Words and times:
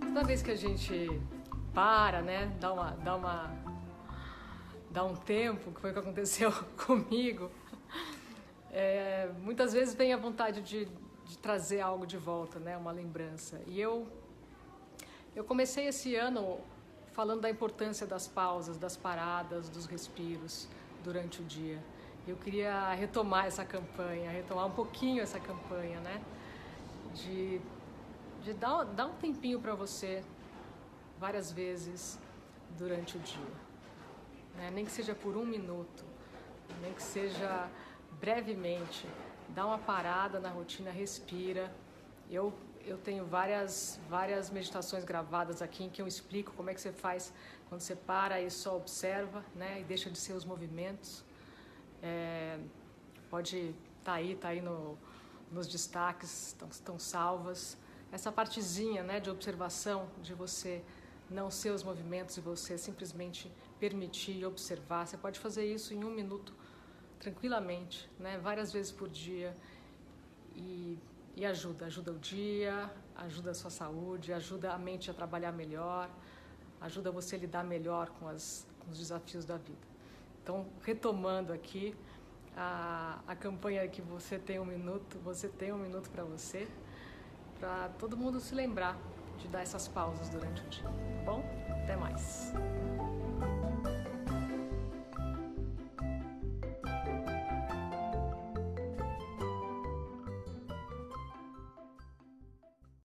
Toda 0.00 0.24
vez 0.24 0.42
que 0.42 0.50
a 0.50 0.56
gente 0.56 1.20
para, 1.74 2.20
né, 2.22 2.54
dá 2.60 2.72
uma, 2.72 2.90
dá 2.90 3.16
uma, 3.16 3.50
dá 4.90 5.04
um 5.04 5.16
tempo, 5.16 5.72
que 5.72 5.80
foi 5.80 5.90
o 5.90 5.92
que 5.92 5.98
aconteceu 5.98 6.52
comigo, 6.86 7.50
é, 8.70 9.30
muitas 9.40 9.72
vezes 9.72 9.94
vem 9.94 10.12
a 10.12 10.16
vontade 10.16 10.60
de, 10.62 10.86
de 11.24 11.38
trazer 11.38 11.80
algo 11.80 12.06
de 12.06 12.16
volta, 12.16 12.58
né, 12.58 12.76
uma 12.76 12.92
lembrança. 12.92 13.60
E 13.66 13.80
eu, 13.80 14.06
eu 15.34 15.44
comecei 15.44 15.86
esse 15.86 16.14
ano 16.14 16.60
falando 17.12 17.42
da 17.42 17.50
importância 17.50 18.06
das 18.06 18.26
pausas, 18.26 18.78
das 18.78 18.96
paradas, 18.96 19.68
dos 19.68 19.86
respiros 19.86 20.68
durante 21.04 21.42
o 21.42 21.44
dia. 21.44 21.78
Eu 22.26 22.36
queria 22.36 22.92
retomar 22.94 23.46
essa 23.46 23.64
campanha, 23.64 24.30
retomar 24.30 24.66
um 24.66 24.70
pouquinho 24.70 25.22
essa 25.22 25.40
campanha, 25.40 25.98
né? 26.00 26.22
De, 27.14 27.60
de 28.42 28.52
dar, 28.54 28.84
dar 28.84 29.06
um 29.06 29.14
tempinho 29.14 29.60
para 29.60 29.74
você 29.74 30.22
várias 31.18 31.50
vezes 31.50 32.18
durante 32.78 33.16
o 33.16 33.20
dia. 33.20 33.54
Né? 34.54 34.70
Nem 34.72 34.84
que 34.84 34.92
seja 34.92 35.14
por 35.14 35.36
um 35.36 35.44
minuto, 35.44 36.04
nem 36.80 36.92
que 36.92 37.02
seja 37.02 37.68
brevemente. 38.20 39.06
Dá 39.48 39.66
uma 39.66 39.78
parada 39.78 40.38
na 40.38 40.48
rotina, 40.48 40.90
respira. 40.90 41.74
Eu 42.30 42.52
eu 42.84 42.98
tenho 42.98 43.24
várias, 43.24 44.00
várias 44.08 44.50
meditações 44.50 45.04
gravadas 45.04 45.62
aqui 45.62 45.84
em 45.84 45.90
que 45.90 46.02
eu 46.02 46.06
explico 46.06 46.52
como 46.52 46.70
é 46.70 46.74
que 46.74 46.80
você 46.80 46.92
faz 46.92 47.32
quando 47.68 47.80
você 47.80 47.94
para 47.94 48.40
e 48.40 48.50
só 48.50 48.76
observa, 48.76 49.44
né? 49.54 49.80
E 49.80 49.84
deixa 49.84 50.10
de 50.10 50.18
ser 50.18 50.32
os 50.32 50.44
movimentos. 50.44 51.24
É, 52.02 52.58
pode 53.30 53.56
estar 53.56 53.74
tá 54.04 54.12
aí, 54.14 54.34
tá 54.36 54.48
aí 54.48 54.60
no, 54.60 54.98
nos 55.50 55.66
destaques, 55.66 56.48
estão, 56.48 56.68
estão 56.68 56.98
salvas. 56.98 57.76
Essa 58.10 58.30
partezinha, 58.30 59.02
né, 59.02 59.20
de 59.20 59.30
observação, 59.30 60.08
de 60.20 60.34
você 60.34 60.82
não 61.30 61.50
ser 61.50 61.70
os 61.70 61.82
movimentos 61.82 62.36
e 62.36 62.40
você 62.40 62.76
simplesmente 62.76 63.50
permitir 63.80 64.36
e 64.36 64.44
observar. 64.44 65.06
Você 65.06 65.16
pode 65.16 65.38
fazer 65.38 65.64
isso 65.64 65.94
em 65.94 66.04
um 66.04 66.10
minuto 66.10 66.52
tranquilamente, 67.18 68.10
né? 68.18 68.36
Várias 68.38 68.72
vezes 68.72 68.90
por 68.90 69.08
dia 69.08 69.56
e 70.54 70.98
e 71.36 71.46
ajuda, 71.46 71.86
ajuda 71.86 72.12
o 72.12 72.18
dia, 72.18 72.90
ajuda 73.16 73.50
a 73.52 73.54
sua 73.54 73.70
saúde, 73.70 74.32
ajuda 74.32 74.72
a 74.72 74.78
mente 74.78 75.10
a 75.10 75.14
trabalhar 75.14 75.52
melhor, 75.52 76.10
ajuda 76.80 77.10
você 77.10 77.36
a 77.36 77.38
lidar 77.38 77.64
melhor 77.64 78.10
com, 78.10 78.28
as, 78.28 78.66
com 78.80 78.90
os 78.90 78.98
desafios 78.98 79.44
da 79.44 79.56
vida. 79.56 79.92
Então, 80.42 80.66
retomando 80.82 81.52
aqui 81.52 81.94
a, 82.56 83.20
a 83.26 83.36
campanha 83.36 83.86
que 83.88 84.02
você 84.02 84.38
tem 84.38 84.58
um 84.58 84.64
minuto, 84.64 85.18
você 85.20 85.48
tem 85.48 85.72
um 85.72 85.78
minuto 85.78 86.10
para 86.10 86.24
você, 86.24 86.66
para 87.60 87.88
todo 87.98 88.16
mundo 88.16 88.40
se 88.40 88.54
lembrar 88.54 88.98
de 89.38 89.48
dar 89.48 89.62
essas 89.62 89.86
pausas 89.88 90.28
durante 90.28 90.62
o 90.62 90.68
dia. 90.68 90.84
Tá 90.84 90.90
bom? 91.24 91.44
Até 91.82 91.96
mais. 91.96 92.52